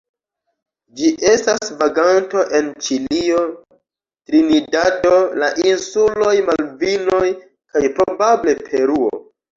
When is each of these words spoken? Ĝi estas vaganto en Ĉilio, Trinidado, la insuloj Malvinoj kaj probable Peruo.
Ĝi 0.99 1.09
estas 1.31 1.67
vaganto 1.81 2.45
en 2.59 2.71
Ĉilio, 2.87 3.43
Trinidado, 4.31 5.13
la 5.43 5.51
insuloj 5.73 6.35
Malvinoj 6.49 7.23
kaj 7.43 7.85
probable 8.01 8.57
Peruo. 8.67 9.25